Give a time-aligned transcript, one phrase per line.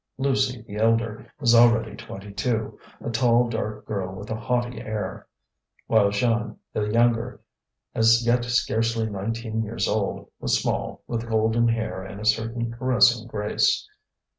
[0.17, 5.27] Lucie, the elder, was already twenty two, a tall dark girl, with a haughty air;
[5.85, 7.39] while Jeanne, the younger,
[7.93, 13.27] as yet scarcely nineteen years old, was small, with golden hair and a certain caressing
[13.27, 13.87] grace.